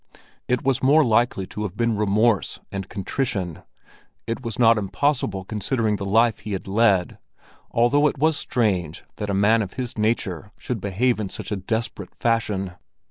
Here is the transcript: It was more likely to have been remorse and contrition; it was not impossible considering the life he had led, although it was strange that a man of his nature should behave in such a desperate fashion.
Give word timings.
It 0.47 0.63
was 0.63 0.81
more 0.81 1.03
likely 1.03 1.45
to 1.45 1.61
have 1.61 1.77
been 1.77 1.95
remorse 1.95 2.59
and 2.71 2.89
contrition; 2.89 3.61
it 4.25 4.41
was 4.41 4.57
not 4.57 4.79
impossible 4.79 5.45
considering 5.45 5.97
the 5.97 6.05
life 6.05 6.39
he 6.39 6.53
had 6.53 6.65
led, 6.67 7.19
although 7.69 8.07
it 8.07 8.17
was 8.17 8.35
strange 8.35 9.03
that 9.17 9.29
a 9.29 9.35
man 9.35 9.61
of 9.61 9.73
his 9.73 9.99
nature 9.99 10.51
should 10.57 10.81
behave 10.81 11.19
in 11.19 11.29
such 11.29 11.51
a 11.51 11.55
desperate 11.55 12.15
fashion. 12.15 12.71